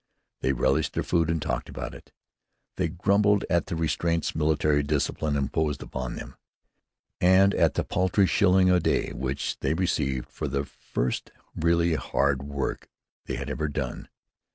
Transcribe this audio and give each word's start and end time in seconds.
They 0.39 0.51
relished 0.51 0.93
their 0.93 1.03
food 1.03 1.29
and 1.29 1.39
talked 1.39 1.69
about 1.69 1.93
it. 1.93 2.11
They 2.75 2.87
grumbled 2.87 3.45
at 3.51 3.67
the 3.67 3.75
restraints 3.75 4.33
military 4.33 4.81
discipline 4.81 5.35
imposed 5.35 5.83
upon 5.83 6.15
them, 6.15 6.37
and 7.19 7.53
at 7.53 7.75
the 7.75 7.83
paltry 7.83 8.25
shilling 8.25 8.71
a 8.71 8.79
day 8.79 9.11
which 9.11 9.59
they 9.59 9.75
received 9.75 10.27
for 10.27 10.47
the 10.47 10.65
first 10.65 11.29
really 11.55 11.93
hard 11.93 12.41
work 12.41 12.89
they 13.27 13.35
had 13.35 13.47
ever 13.47 13.67
done. 13.67 14.09